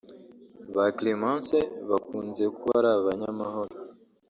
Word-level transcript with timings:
Ba 0.75 0.85
Clémence 0.97 1.57
bakunze 1.89 2.43
kuba 2.57 2.73
ari 2.79 2.89
abanyamahoro 2.97 3.75